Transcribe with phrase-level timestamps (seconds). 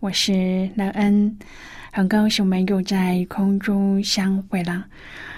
[0.00, 1.36] 我是乐恩。
[1.92, 4.86] 很高兴我们又在空中相会了。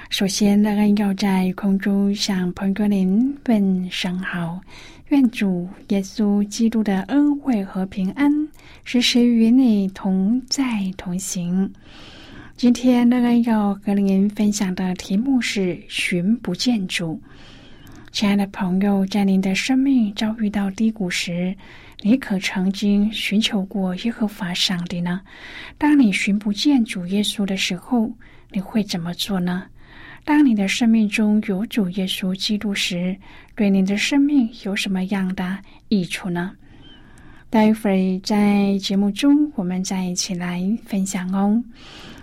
[0.08, 4.60] 首先，乐恩要在空中向彭格林问声好，
[5.08, 8.32] 愿主耶稣基督的恩惠和平安
[8.84, 10.62] 时时与你同在
[10.96, 11.68] 同行。
[12.56, 17.20] 今天，乐恩要和您分享的题目是“寻不见主”。
[18.12, 21.56] 亲爱的朋友，在您的生命遭遇到低谷时，
[22.04, 25.20] 你可曾经寻求过耶和华上帝呢？
[25.78, 28.10] 当你寻不见主耶稣的时候，
[28.50, 29.64] 你会怎么做呢？
[30.24, 33.16] 当你的生命中有主耶稣基督时，
[33.54, 35.56] 对你的生命有什么样的
[35.88, 36.50] 益处呢？
[37.48, 41.62] 待会儿在节目中，我们再一起来分享哦。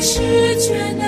[0.00, 0.20] 是
[0.70, 1.07] 万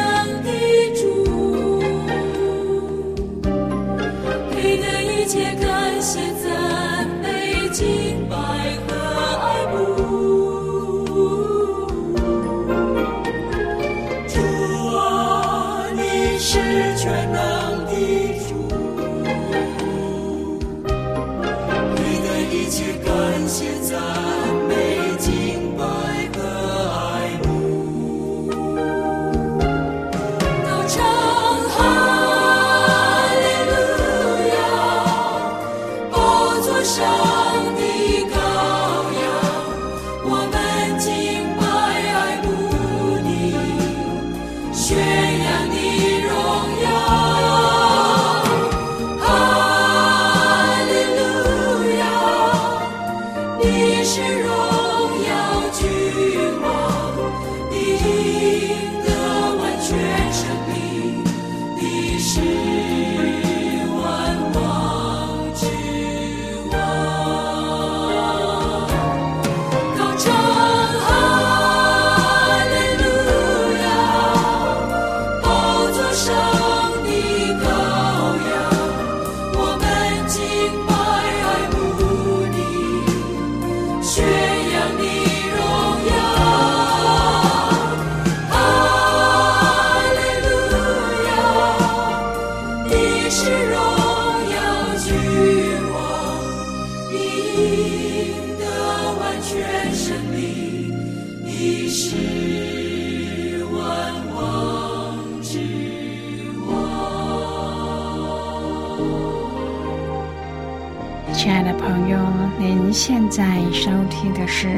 [111.41, 112.19] 亲爱的朋友，
[112.59, 114.69] 您现在收听的是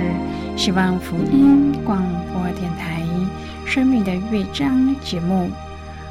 [0.56, 2.00] 希望福音广
[2.32, 3.03] 播电台
[3.67, 5.50] 《生命的乐章》节目。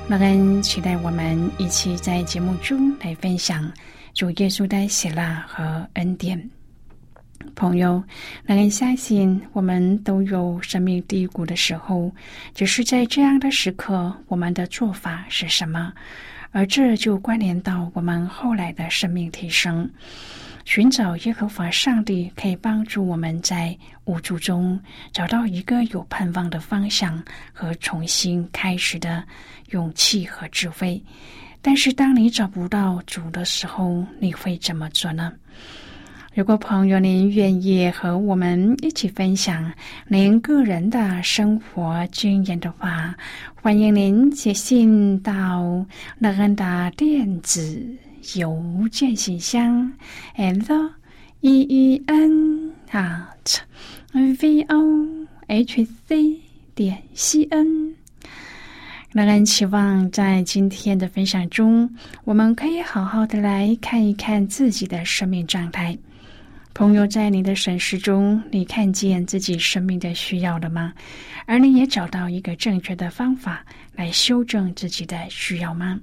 [0.09, 3.71] 乐恩期待我们一起在节目中来分享
[4.13, 6.37] 主耶稣的喜乐和恩典。
[7.55, 8.03] 朋友，
[8.45, 12.11] 乐恩相信我们都有生命低谷的时候，
[12.53, 15.93] 只是在这样的时刻，我们的做法是什么？
[16.51, 19.89] 而这就关联到我们后来的生命提升。
[20.63, 23.75] 寻找耶和华上帝，可以帮助我们在
[24.05, 24.79] 无助中
[25.11, 27.21] 找到一个有盼望的方向
[27.51, 29.23] 和重新开始的
[29.71, 31.01] 勇气和智慧。
[31.63, 35.33] 但是，当你找不到主的时候，你会怎么做呢？
[36.33, 39.69] 如果朋友您愿意和我们一起分享
[40.07, 43.13] 您个人的生活经验的话，
[43.53, 45.85] 欢迎您写信到
[46.19, 47.85] 乐恩的电子
[48.35, 49.91] 邮件信箱
[50.37, 50.91] ：l
[51.41, 53.59] e e n at
[54.13, 56.39] v o h c
[56.73, 57.93] 点 c n。
[59.11, 61.93] 乐恩期望在今天的分享中，
[62.23, 65.97] 我们可以好好的来看一看自己的生命状态。
[66.73, 70.93] 朋友，在你的审视中，你看见自己生命的需要了吗？
[71.45, 73.63] 而你也找到一个正确的方法
[73.93, 75.99] 来修正自己的需要吗？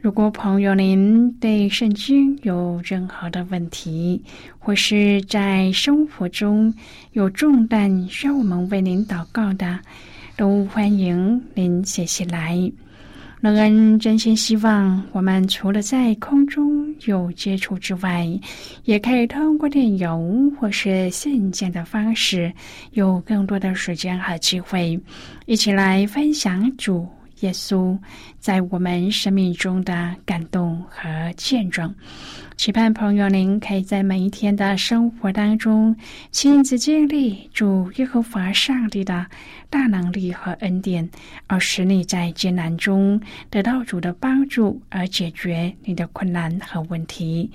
[0.00, 4.20] 如果朋友您对圣经有任何的问题，
[4.58, 6.74] 或是在生活中
[7.12, 9.78] 有重担需要我们为您祷告的，
[10.36, 12.70] 都欢迎您写信来。
[13.42, 18.24] 乐恩真心希望，我们除了在空中有接触之外，
[18.84, 22.52] 也可以通过电邮或是信件的方式，
[22.92, 24.96] 有更多的时间和机会，
[25.46, 27.04] 一起来分享主。
[27.42, 27.96] 耶稣
[28.40, 31.94] 在我们生命中的感动和见证，
[32.56, 35.94] 期盼朋友您可以在每一天的生活当中
[36.30, 39.26] 亲自经历主耶和华上帝的
[39.68, 41.08] 大能力和恩典，
[41.46, 47.50] 而使你在艰难中得到主的帮助，而解决你的困难和问题。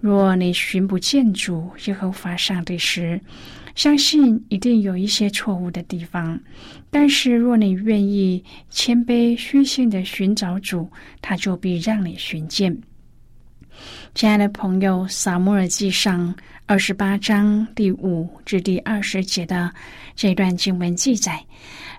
[0.00, 3.20] 若你寻不见主耶和华上帝时，
[3.78, 6.36] 相信一定有一些错误的地方，
[6.90, 10.90] 但是若你愿意谦卑虚心的寻找主，
[11.22, 12.76] 他就必让你寻见。
[14.16, 16.34] 亲爱的朋友，《撒母耳记上》
[16.66, 19.72] 二十八章第五至第二十节的
[20.16, 21.40] 这段经文记载，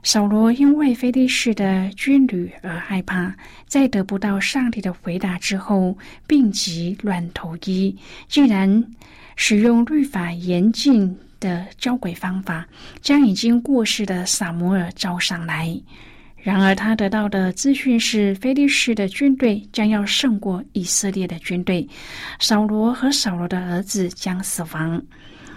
[0.03, 3.33] 扫罗因为非利士的军旅而害怕，
[3.67, 5.97] 在得不到上帝的回答之后，
[6.27, 7.95] 病急乱投医，
[8.27, 8.85] 竟然
[9.37, 11.17] 使用律法严禁。
[11.39, 12.67] 的交鬼方法，
[13.01, 15.79] 将已经过世的萨摩尔招上来。
[16.41, 21.85] 然而，他得到的资讯是，菲利士的军队将要胜过以色列的军队，
[22.39, 25.01] 扫罗和扫罗的儿子将死亡。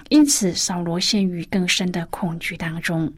[0.08, 3.10] 因此，扫罗陷于更深的恐惧当中。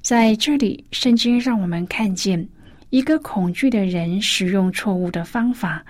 [0.00, 2.48] 在这里，圣经让我们看见
[2.90, 5.84] 一个恐惧的人使用错误的方法，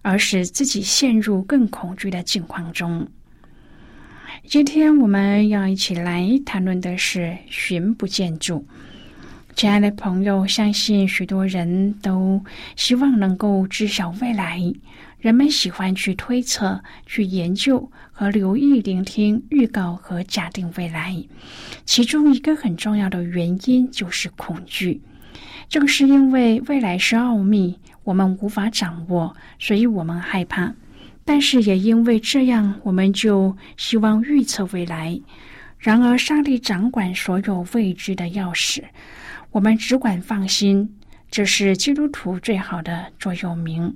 [0.00, 3.06] 而使自己陷入更恐惧的境况中。
[4.48, 8.66] 今天我们要一起来谈论的是寻不见主。
[9.54, 12.42] 亲爱的朋友，相信许多人都
[12.74, 14.58] 希望能够知晓未来。
[15.18, 21.14] 人们喜欢去推测、去研究和留意、聆听预告和假定未来。
[21.84, 25.02] 其中一个很重要的原因就是恐惧。
[25.68, 30.72] 正是因为未来是奥秘，我们无法掌握，所以我们害怕。
[31.28, 35.20] 但是也因为这样，我们就希望预测未来。
[35.78, 38.82] 然而，上帝掌管所有未知的钥匙，
[39.50, 40.88] 我们只管放心。
[41.30, 43.94] 这是基督徒最好的座右铭。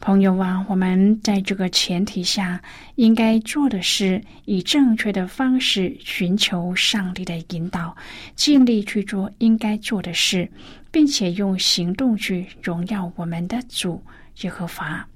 [0.00, 2.58] 朋友啊，我们在这个前提下，
[2.94, 7.94] 应该做的是以正确的方式寻求上帝的引导，
[8.34, 10.50] 尽力去做应该做的事，
[10.90, 14.02] 并且用行动去荣耀我们的主
[14.40, 15.06] 耶和华。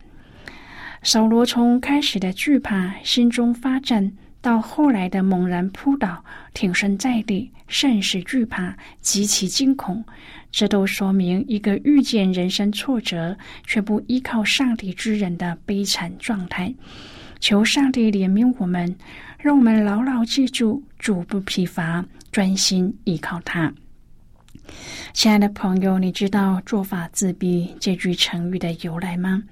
[1.02, 10.04] 扫罗从开始的惧怕、心中发战，到后来的猛然扑倒、挺身在地，甚是惧怕、极其惊恐，
[10.52, 16.72] 这都说明一个遇见人生挫折却不依靠上帝之人的悲惨状态。
[17.40, 18.94] 求上帝怜悯我们，
[19.40, 23.74] 让我们牢牢记住主不疲乏，专心依靠他。
[25.12, 29.42] 亲爱的朋友，你知道“做法自毙”这句成语的由来吗？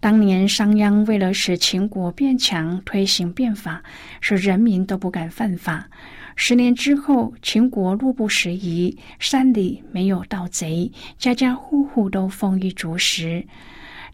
[0.00, 3.82] 当年商鞅为了使秦国变强，推行变法，
[4.22, 5.90] 使人民都不敢犯法。
[6.36, 13.46] 十年之后，秦国路不拾遗，山里没有盗贼，家家户户都丰衣足食。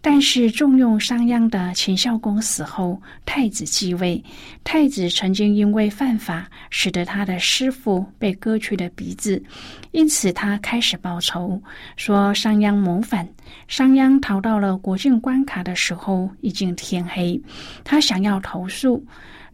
[0.08, 4.22] 但是重用商鞅的秦孝公死后，太子继位。
[4.62, 9.42] 太子曾经因为犯法，使得他的师傅被割去了鼻子，
[9.90, 11.60] 因此他开始报仇，
[11.96, 13.28] 说商鞅谋反。
[13.66, 17.42] 商鞅逃到了国境关卡的时候，已经天黑，
[17.82, 19.04] 他想要投诉。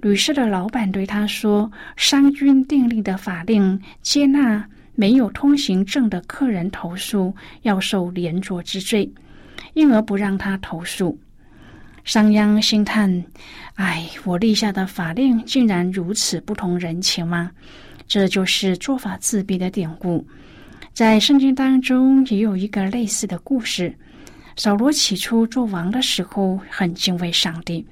[0.02, 4.62] 旅社的老板对他说：“商君订立的法令，接纳
[4.94, 9.10] 没有通行证的客人投诉，要受连坐之罪，
[9.74, 11.18] 因而不让他投诉。”
[12.04, 13.24] 商鞅心叹
[13.76, 17.50] ：“哎，我立下的法令竟然如此不通人情吗？”
[18.08, 20.26] 这就是做法自毙的典故。
[20.92, 23.94] 在圣经当中也有一个类似的故事。
[24.54, 27.86] 扫罗起初做王的时候很敬畏上帝，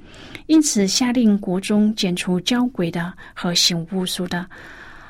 [0.46, 4.44] 因此下令国中剪除交鬼的和行巫术的。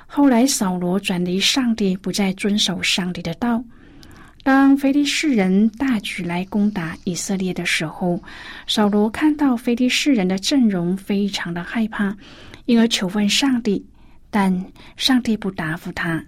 [0.06, 3.60] 后来扫罗转离上帝，不再遵守上帝的道。
[4.42, 8.22] 当非利士人大举来攻打以色列的时候，
[8.66, 12.16] 扫罗看到非利士人的阵容，非常的害怕，
[12.64, 13.84] 因而求问上帝，
[14.30, 14.64] 但
[14.96, 16.24] 上帝不答复他，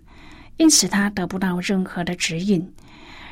[0.58, 2.70] 因此他得不到任何的指引。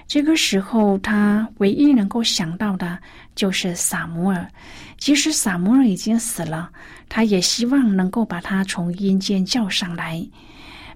[0.09, 2.99] 这个时候，他唯一能够想到的
[3.37, 4.49] 就是撒摩尔。
[4.97, 6.71] 即使撒摩尔已经死了，
[7.09, 10.27] 他也希望能够把他从阴间叫上来。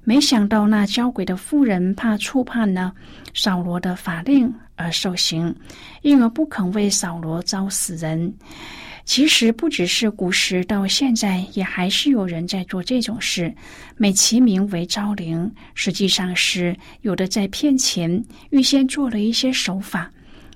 [0.05, 2.93] 没想到那交鬼的妇人怕触犯了
[3.35, 5.55] 扫罗的法令而受刑，
[6.03, 8.33] 因而不肯为扫罗招死人。
[9.07, 13.55] 其实不只是古时，到现在也还是有人在做这种事，
[13.97, 20.09] 美其名为招灵，实际上是有的在骗钱，预先做了一些手法；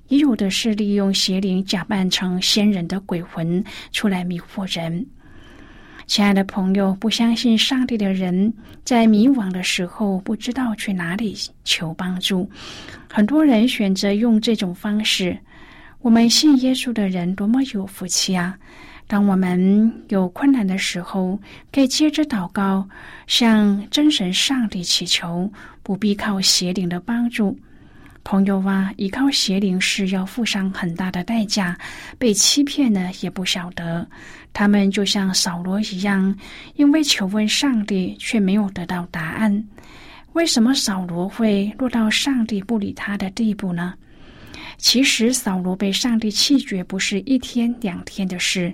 [0.08, 3.62] 也有的是利用邪灵假扮成仙人的鬼魂
[3.92, 5.06] 出来迷惑人。
[6.08, 8.50] 亲爱的朋友，不相信上帝的人，
[8.82, 12.50] 在迷惘的时候不知道去哪里求帮助，
[13.12, 15.36] 很多人选择用这种方式。
[16.00, 18.58] 我们信耶稣的人多么有福气啊！
[19.06, 21.38] 当我们有困难的时候，
[21.70, 22.88] 可以接着祷告，
[23.26, 27.54] 向真神上帝祈求，不必靠邪灵的帮助。
[28.30, 31.74] 朋友啊，依靠邪灵是要付上很大的代价，
[32.18, 34.06] 被欺骗呢也不晓得。
[34.52, 36.36] 他们就像扫罗一样，
[36.74, 39.64] 因为求问上帝却没有得到答案。
[40.34, 43.94] 为什么扫罗会落到上帝不理他的地步呢？
[44.78, 48.72] 其实扫罗被上帝弃绝不是一天两天的事，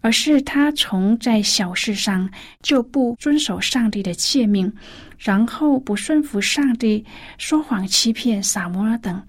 [0.00, 2.28] 而是他从在小事上
[2.60, 4.70] 就不遵守上帝的诫命，
[5.16, 7.04] 然后不顺服上帝，
[7.38, 9.22] 说谎欺骗撒摩尔等。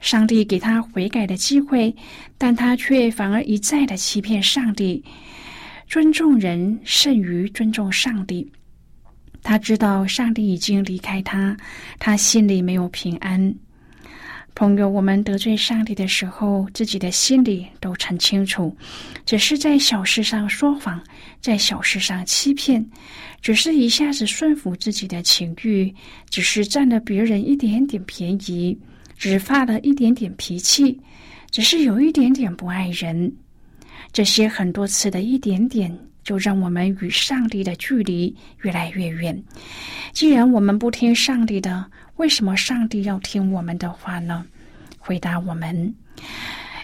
[0.00, 1.94] 上帝给他悔改的机会，
[2.38, 5.04] 但他却反而一再的欺骗上帝。
[5.88, 8.50] 尊重人胜于尊重上帝。
[9.42, 11.56] 他知道上帝已经离开他，
[11.98, 13.54] 他心里没有平安。
[14.58, 18.74] 朋友，我们得罪上帝的时候，自己的心里都很清楚，
[19.26, 20.98] 只是在小事上说谎，
[21.42, 22.82] 在小事上欺骗，
[23.42, 25.94] 只是一下子顺服自己的情欲，
[26.30, 28.74] 只是占了别人一点点便宜，
[29.18, 30.98] 只发了一点点脾气，
[31.50, 33.30] 只是有一点点不爱人，
[34.10, 35.94] 这些很多次的一点点，
[36.24, 39.44] 就让我们与上帝的距离越来越远。
[40.14, 41.84] 既然我们不听上帝的，
[42.16, 44.44] 为什么上帝要听我们的话呢？
[44.98, 45.94] 回答我们。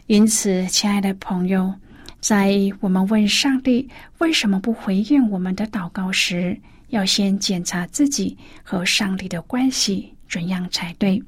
[0.07, 1.75] 因此，亲爱的朋友，
[2.21, 6.59] 在我们问上帝为什么不回应我们的祷告时，
[6.89, 11.23] 要先检查自己和上帝的关系怎样才对。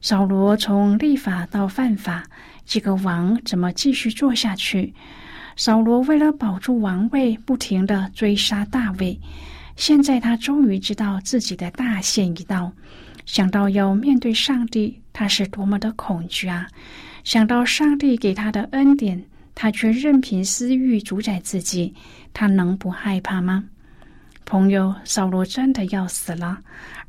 [0.00, 2.24] 扫罗从立法到犯法，
[2.66, 4.92] 这个王怎么继续做下去？
[5.56, 9.18] 扫罗为了保住王位，不停的追杀大卫。
[9.76, 12.72] 现在他终于知道自己的大限已到。
[13.28, 16.66] 想到要面对上帝，他是多么的恐惧啊！
[17.24, 19.22] 想到上帝给他的恩典，
[19.54, 21.94] 他却任凭私欲主宰自己，
[22.32, 23.64] 他能不害怕吗？
[24.46, 26.58] 朋友，扫罗真的要死了，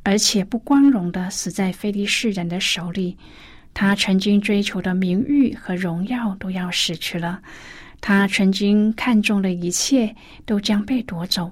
[0.02, 3.16] 而且不光荣的死在非利士人的手里。
[3.72, 7.40] 他曾经追求的名誉和荣耀都要失去了，
[8.02, 11.50] 他曾经看中的一切都将被夺走。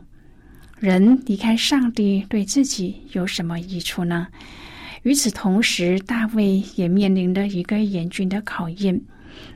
[0.80, 4.28] 人离开上帝，对自己有什么益处呢？
[5.02, 9.00] 与此同时，大卫也面临着一个严峻的考验。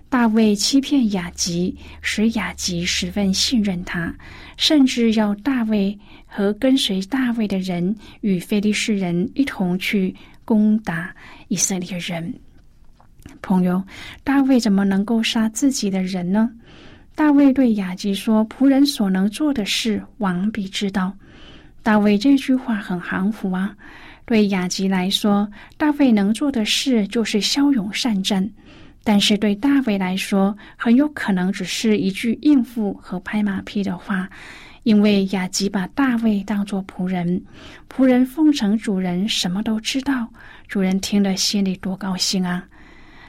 [0.09, 4.14] 大卫欺骗雅吉，使雅吉十分信任他，
[4.57, 10.14] 甚至要大卫和跟随大卫的人与非利士人一同去
[10.45, 11.14] 攻打
[11.49, 12.35] 以色列人。
[13.41, 13.83] 朋友，
[14.23, 16.50] 大卫怎么能够杀自己的人呢？
[17.14, 21.12] 大卫对雅吉说：“仆人所能做的事，王必知道。”
[21.83, 23.75] 大卫这句话很含糊啊。
[24.25, 28.49] 对雅吉来说，大卫能做的事就是骁勇善战。
[29.04, 34.28] 但是对大卫来说，很有可能只是一句应付和拍马屁的话，
[34.85, 37.42] 因为雅吉把大卫当作仆人，
[37.90, 40.28] 仆人奉承主人，什么都知道，
[40.69, 42.64] 主人听了心里多高兴啊！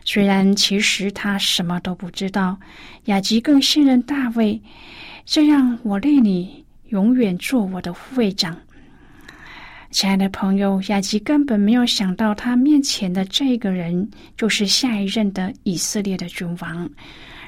[0.06, 2.58] 虽然其实他什么都不知道，
[3.06, 4.62] 雅吉更信任大卫，
[5.26, 8.58] 这样我立你永远做我的护卫长。
[9.92, 16.90] 亲爱的朋友，雅吉根本没有想到，他面前的这个人就是下一任的以色列的君王。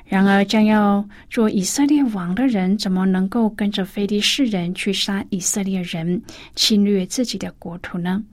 [0.05, 6.21] 然而，将要做以色列王的人，怎么能够跟着非利士人去杀以色列人，
[6.55, 8.23] 侵略自己的国土呢？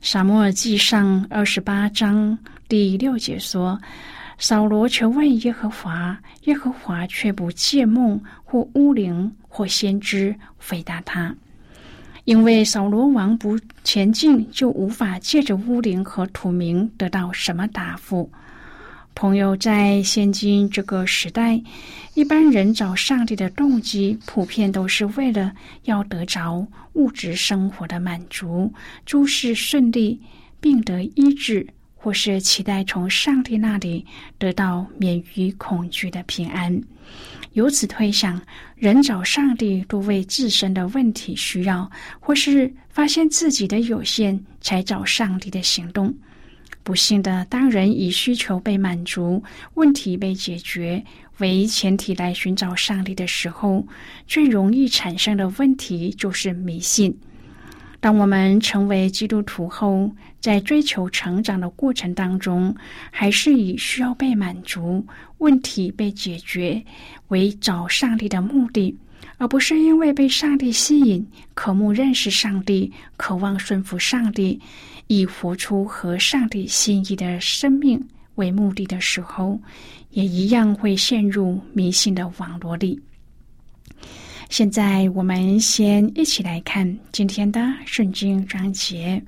[0.00, 2.38] 撒母耳记上二十八章
[2.68, 3.78] 第六节说
[4.38, 11.34] ：“扫罗求问耶和华，耶和华却不借梦或巫灵或先知回答他。”
[12.24, 18.30] 因为扫罗王不前进，就无法借着巫灵和土名得到什么答复。
[19.20, 21.60] 朋友，在现今这个时代，
[22.14, 25.52] 一般人找上帝的动机，普遍都是为了
[25.86, 28.72] 要得着物质生活的满足、
[29.04, 30.20] 诸事顺利、
[30.60, 34.06] 病得医治，或是期待从上帝那里
[34.38, 36.80] 得到免于恐惧的平安。
[37.54, 38.40] 由此推想，
[38.76, 46.14] 人找上帝都为自身的问题需要，或是发现自己的有限，才找上帝的行动。
[46.88, 51.04] 不幸的，当人以需求被满足、问题被解决
[51.36, 53.86] 为前提来寻找上帝的时候，
[54.26, 57.14] 最容易产生的问题就是迷信。
[58.00, 60.10] 当我们成为基督徒后，
[60.40, 62.74] 在追求成长的过程当中，
[63.10, 65.04] 还是以需要被满足、
[65.36, 66.82] 问题被解决
[67.26, 68.96] 为找上帝的目的，
[69.36, 74.58] 而不是因为被上帝吸引、渴慕认识上帝、渴望顺服上帝，
[75.08, 78.00] 以活出合上帝心意的生命
[78.36, 79.60] 为目的的时候，
[80.10, 82.98] 也一样会陷入迷信的网络里。
[84.48, 89.20] 现在，我们先一起来看今天的圣经章节。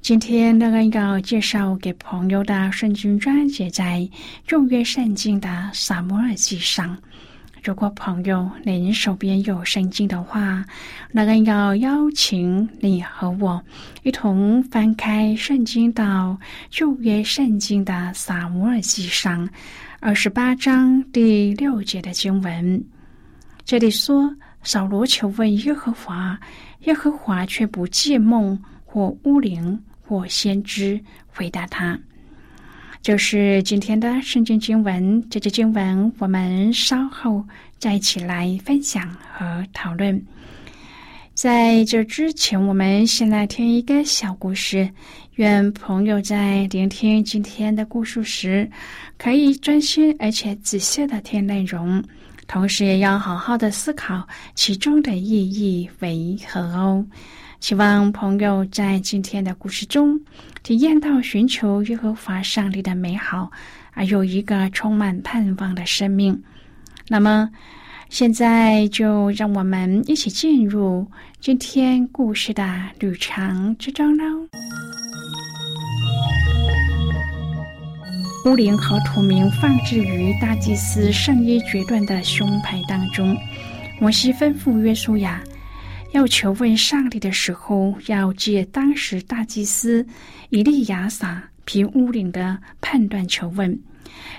[0.00, 4.08] 今天那个要介绍给朋友的圣经章节，在
[4.46, 6.96] 旧约圣经的撒母耳记上。
[7.66, 10.64] 如果朋友您手边有圣经的话，
[11.10, 13.60] 那个要邀请你和我
[14.04, 16.38] 一同翻开圣经到
[16.70, 19.48] 旧约圣经的撒母耳记上
[19.98, 22.80] 二十八章第六节的经文。
[23.64, 26.38] 这里说，扫罗求问耶和华，
[26.82, 31.98] 耶和华却不借梦或巫灵或先知回答他。
[33.06, 37.40] 就是今天的圣经经文，这节经文我们稍后
[37.78, 40.20] 再一起来分享和讨论。
[41.32, 44.90] 在这之前，我们先来听一个小故事。
[45.36, 48.68] 愿朋友在聆听今天的故事时，
[49.16, 52.02] 可以专心而且仔细的听内容。
[52.48, 57.06] 同时也要好好的思考其中的意义为何哦。
[57.60, 60.20] 希望朋友在今天的故事中
[60.62, 63.50] 体验到寻求耶和华上帝的美好，
[63.92, 66.40] 而有一个充满盼望的生命。
[67.08, 67.50] 那么，
[68.08, 71.06] 现在就让我们一起进入
[71.40, 72.64] 今天故事的
[73.00, 74.24] 旅程之中喽。
[78.44, 83.36] 乌灵和土明放置于大祭司圣衣决断的胸牌当中。
[83.98, 85.42] 摩西吩咐约书亚，
[86.16, 90.06] 要求问上帝的时候，要借当时大祭司
[90.48, 93.78] 以利亚撒凭乌灵的判断求问。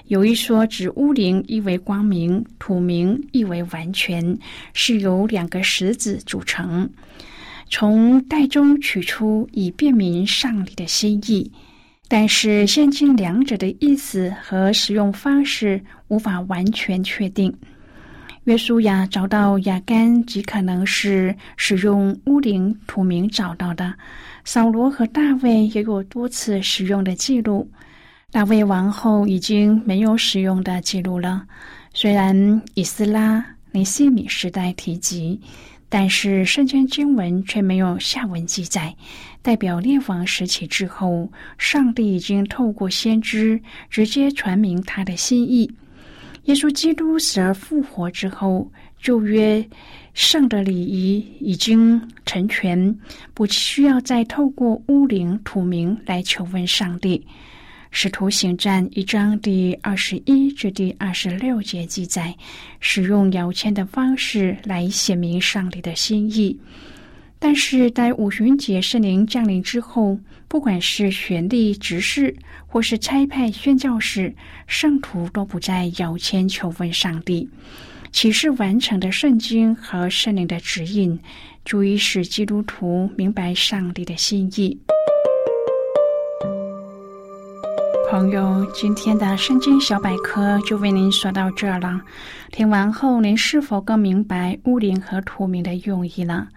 [0.07, 4.35] 有一说，指乌灵意为光明，土明意为完全，
[4.73, 6.89] 是由两个石子组成，
[7.69, 11.51] 从袋中取出，以便明上帝的心意。
[12.07, 17.55] 但是现今两者的意思和使用方式无法完全确定。
[18.47, 23.93] 约书亚找到亚干，极可能是使用乌灵土名找到的。
[24.45, 27.69] 扫罗和大卫也有多次使用的记录。
[28.31, 31.45] 大卫王后已经没有使用的记录了。
[31.93, 35.38] 虽然以斯拉、尼西米时代提及。
[35.89, 38.93] 但是圣经经文却没有下文记载，
[39.41, 43.57] 代表列王时期之后，上帝已经透过先知
[43.89, 45.71] 直接传明他的心意。
[46.47, 49.63] 耶稣基督死而复活之后，旧约
[50.13, 52.97] 圣的礼仪已经成全，
[53.33, 57.21] 不需要再透过巫灵土名来求问上帝。
[57.91, 62.33] 使徒行传一章第二十一至第二十六节记载，
[62.79, 66.57] 使用摇签的方式来显明上帝的心意。
[67.39, 72.36] 但是在五旬节圣灵降临之后，不管是权力执事，
[72.67, 74.33] 或是差派宣教士，
[74.65, 77.49] 圣徒都不再要签求问上帝。
[78.13, 81.19] 启示完成的圣经和圣灵的指引，
[81.65, 84.79] 足以使基督徒明白上帝的心意。
[88.10, 92.01] 朋友，今天的圣经小百科就为您说到这儿了。
[92.49, 96.47] 听完后，您是否更明白乌灵和图名的用意了？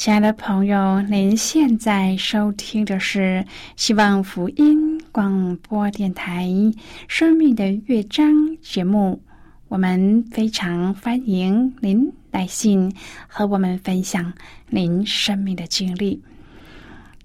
[0.00, 3.44] 亲爱的朋友，您现在收听的是
[3.76, 6.46] 希望福音广播电台
[7.06, 8.32] 《生命的乐章》
[8.62, 9.22] 节目。
[9.68, 12.90] 我们非常欢迎您来信
[13.28, 14.32] 和我们分享
[14.70, 16.18] 您生命的经历。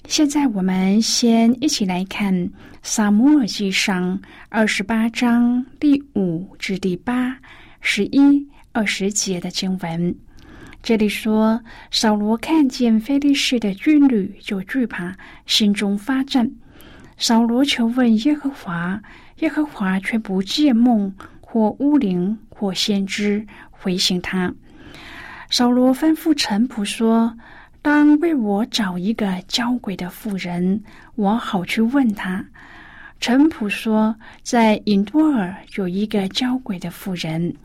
[0.09, 2.33] 现在，我们先一起来看
[2.83, 7.37] 《撒母耳记上》二十八章第五至第八、
[7.79, 10.13] 十一、二十节的经文。
[10.85, 15.17] 这里说，扫罗看见菲利士的军旅，就惧怕，
[15.47, 16.51] 心中发战。
[17.17, 19.01] 扫罗求问耶和华，
[19.39, 24.53] 耶和华却不借梦或巫灵或先知回信他。
[25.49, 27.35] 扫罗吩咐臣仆说。
[27.81, 30.83] 当为我找一个交鬼的妇人，
[31.15, 32.45] 我好去问他。
[33.19, 37.55] 陈普说，在隐多尔有一个交鬼的妇人。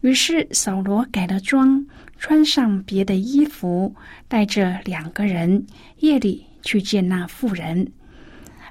[0.00, 1.86] 于是扫罗改了装，
[2.22, 3.92] 穿上别的衣服，
[4.28, 5.66] 带着两个人，
[5.98, 7.84] 夜里去见那妇人。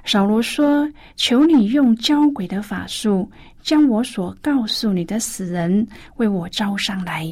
[0.06, 5.86] 扫罗说：“求你用交鬼的法术，将我所告诉你的死人
[6.16, 7.30] 为我招上来。”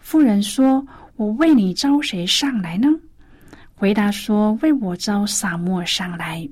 [0.00, 0.82] 妇人说。
[1.16, 2.88] 我为你招谁上来呢？
[3.74, 6.46] 回答说：“为我招撒母耳上来。”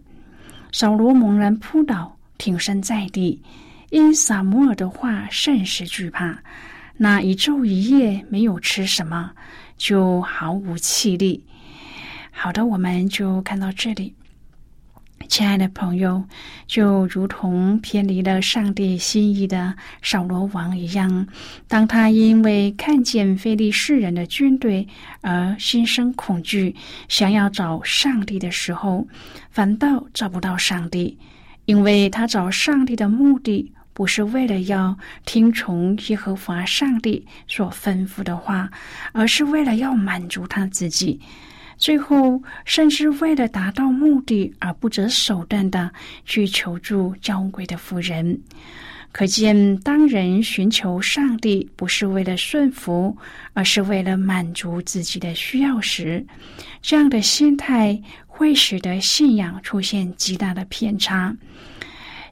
[0.73, 3.43] 扫罗猛然扑倒，挺身在地，
[3.91, 6.39] 因撒母耳的话甚是惧怕。
[6.97, 9.33] 那一昼一夜没有吃什么，
[9.77, 11.45] 就毫无气力。
[12.31, 14.15] 好的，我们就看到这里。
[15.27, 16.23] 亲爱的朋友，
[16.67, 21.27] 就如同偏离了上帝心意的扫罗王一样，
[21.67, 24.87] 当他因为看见非利士人的军队
[25.23, 26.77] 而心生恐惧，
[27.09, 29.09] 想要找上帝的时候，
[29.51, 31.19] 反倒找不到上帝，
[31.65, 38.69] 因为他找上帝的目的不是为了要听从耶和华上帝所吩咐的话，
[39.13, 41.19] 而是为了要满足他自己。
[41.79, 45.91] 最后，甚至为了达到目的而不择手段的
[46.25, 48.41] 去求助娇贵的妇人，
[49.11, 53.17] 可见当人寻求上帝不是为了顺服，
[53.55, 56.25] 而是为了满足自己的需要时，
[56.81, 61.37] 这样的心态会使得信仰出现极大的偏差。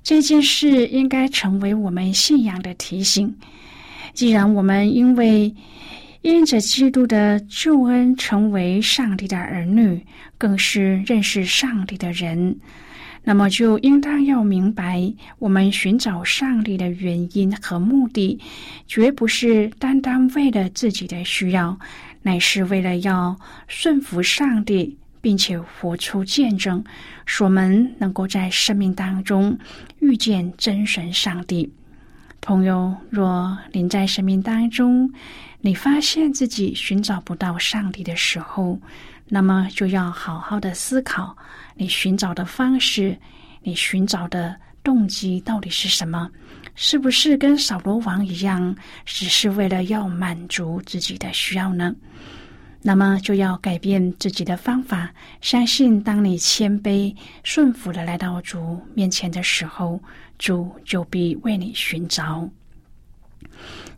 [0.02, 3.34] 这件事应该成为我们信仰的提醒。
[4.12, 5.54] 既然我们因为
[6.22, 10.04] 因着基督的救恩，成为上帝的儿女，
[10.36, 12.56] 更是认识上帝的人，
[13.24, 18.38] 那么就应当要明白，我们寻找上帝的原因和目的，
[18.86, 21.78] 绝不是单单为了自己的需要，
[22.22, 23.36] 乃是为了要
[23.66, 26.84] 顺服上帝，并且活出见证，
[27.24, 29.58] 使我们能够在生命当中
[30.00, 31.72] 遇见真神上帝。
[32.42, 35.10] 朋友，若您在生命当中，
[35.60, 38.78] 你发现自己寻找不到上帝的时候，
[39.28, 41.36] 那么就要好好的思考，
[41.76, 43.16] 你寻找的方式，
[43.62, 46.28] 你寻找的动机到底是什么？
[46.74, 51.94] 是不是跟扫罗王一样，只是为了要满足自己的需要呢？
[52.82, 57.14] 那么就要改变自己的方法，相信当你谦卑
[57.44, 60.00] 顺服的来到主面前的时候，
[60.36, 62.48] 主就必为你寻找。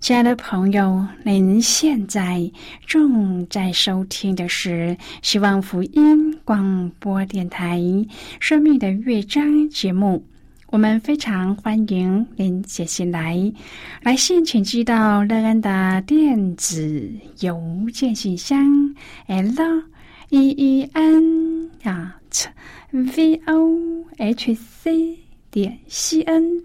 [0.01, 2.51] 亲爱的朋友，您现在
[2.87, 7.79] 正在收听的是希望福音广播电台
[8.39, 10.23] 《生命的乐章》节目。
[10.75, 13.41] 我们非常欢迎您写信来，
[14.03, 17.09] 来信请寄到乐安的电子
[17.39, 18.93] 邮件信箱
[19.29, 19.85] ：l
[20.31, 22.47] e e n at
[22.91, 25.17] v o h c
[25.53, 26.61] 点 c n。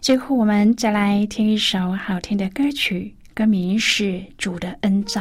[0.00, 4.04] 最后，我们再来听一首好听的歌曲，歌名是
[4.38, 5.20] 《主的恩招》。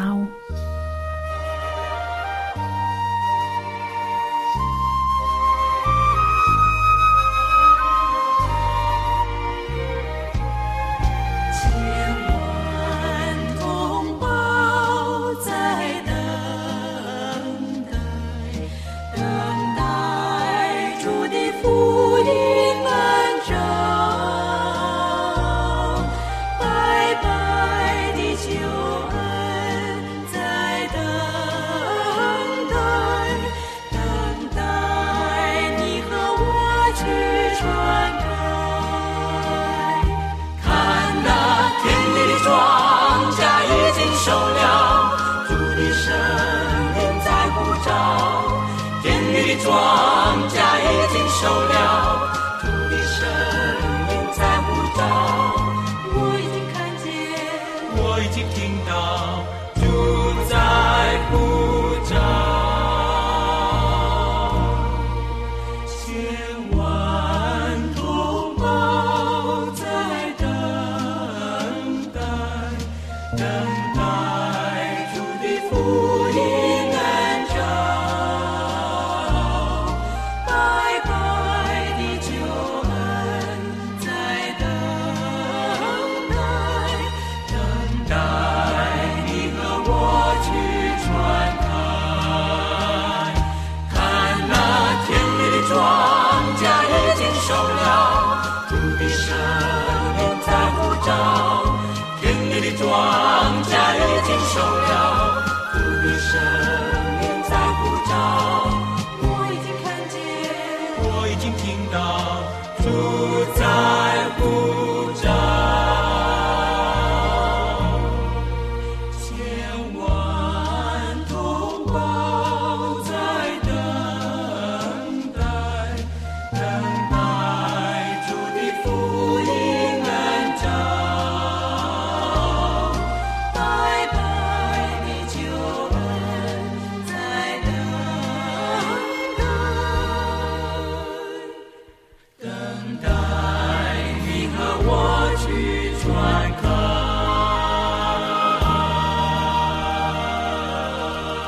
[104.54, 104.92] shoulder.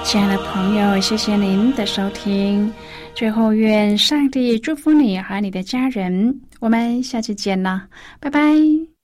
[0.05, 2.71] 亲爱的朋友谢谢您的收听。
[3.15, 6.41] 最后愿上帝祝福你和你的家人。
[6.59, 7.87] 我们下期见啦
[8.19, 8.94] 拜拜。